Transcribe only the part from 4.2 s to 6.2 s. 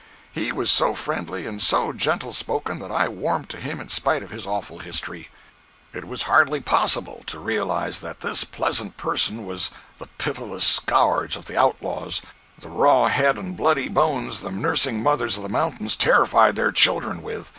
of his awful history. It